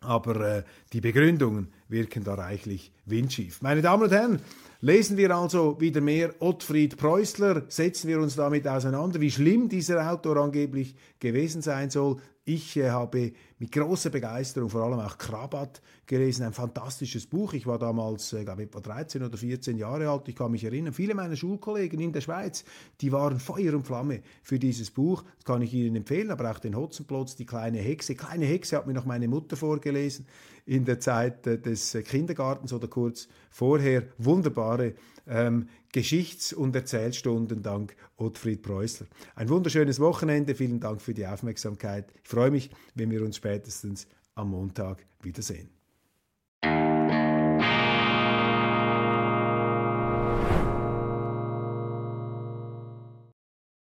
Aber 0.00 0.40
äh, 0.40 0.64
die 0.92 1.00
Begründungen 1.00 1.72
wirken 1.86 2.24
da 2.24 2.34
reichlich 2.34 2.92
windschief. 3.06 3.62
Meine 3.62 3.80
Damen 3.80 4.02
und 4.02 4.10
Herren, 4.10 4.40
lesen 4.84 5.16
wir 5.16 5.34
also 5.34 5.80
wieder 5.80 6.02
mehr 6.02 6.34
Ottfried 6.40 6.98
Preußler, 6.98 7.62
setzen 7.68 8.06
wir 8.06 8.20
uns 8.20 8.36
damit 8.36 8.68
auseinander, 8.68 9.18
wie 9.18 9.30
schlimm 9.30 9.70
dieser 9.70 10.12
Autor 10.12 10.36
angeblich 10.36 10.94
gewesen 11.18 11.62
sein 11.62 11.88
soll. 11.88 12.18
Ich 12.44 12.76
äh, 12.76 12.90
habe 12.90 13.32
mit 13.58 13.72
großer 13.72 14.10
Begeisterung 14.10 14.68
vor 14.68 14.82
allem 14.82 15.00
auch 15.00 15.16
Krabat 15.16 15.80
gelesen, 16.04 16.44
ein 16.44 16.52
fantastisches 16.52 17.24
Buch. 17.24 17.54
Ich 17.54 17.66
war 17.66 17.78
damals, 17.78 18.34
äh, 18.34 18.44
glaube 18.44 18.64
etwa 18.64 18.80
13 18.80 19.22
oder 19.22 19.38
14 19.38 19.78
Jahre 19.78 20.10
alt. 20.10 20.28
Ich 20.28 20.36
kann 20.36 20.50
mich 20.50 20.64
erinnern, 20.64 20.92
viele 20.92 21.14
meiner 21.14 21.36
Schulkollegen 21.36 21.98
in 22.00 22.12
der 22.12 22.20
Schweiz, 22.20 22.66
die 23.00 23.10
waren 23.10 23.40
Feuer 23.40 23.72
und 23.72 23.86
Flamme 23.86 24.20
für 24.42 24.58
dieses 24.58 24.90
Buch. 24.90 25.24
Das 25.36 25.46
kann 25.46 25.62
ich 25.62 25.72
Ihnen 25.72 25.96
empfehlen, 25.96 26.30
aber 26.30 26.50
auch 26.50 26.58
den 26.58 26.76
Hotzenplotz, 26.76 27.36
die 27.36 27.46
kleine 27.46 27.78
Hexe. 27.78 28.14
Kleine 28.14 28.44
Hexe 28.44 28.76
hat 28.76 28.86
mir 28.86 28.92
noch 28.92 29.06
meine 29.06 29.28
Mutter 29.28 29.56
vorgelesen 29.56 30.26
in 30.66 30.84
der 30.84 31.00
Zeit 31.00 31.46
äh, 31.46 31.58
des 31.58 31.96
Kindergartens 32.04 32.72
oder 32.72 32.88
kurz 32.88 33.28
vorher. 33.50 34.04
Wunderbare 34.18 34.94
ähm, 35.26 35.68
Geschichts- 35.92 36.52
und 36.52 36.74
Erzählstunden 36.74 37.62
dank 37.62 37.96
Ottfried 38.16 38.62
Preußler. 38.62 39.06
Ein 39.36 39.48
wunderschönes 39.48 40.00
Wochenende. 40.00 40.54
Vielen 40.54 40.80
Dank 40.80 41.00
für 41.00 41.14
die 41.14 41.26
Aufmerksamkeit. 41.26 42.12
Ich 42.22 42.28
freue 42.28 42.50
mich, 42.50 42.70
wenn 42.94 43.10
wir 43.10 43.22
uns 43.22 43.36
spätestens 43.36 44.06
am 44.34 44.50
Montag 44.50 45.04
wiedersehen. 45.22 45.70